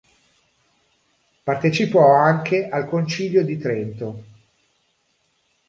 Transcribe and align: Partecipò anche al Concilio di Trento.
Partecipò 1.43 2.15
anche 2.15 2.67
al 2.69 2.87
Concilio 2.87 3.45
di 3.45 3.59
Trento. 3.59 4.23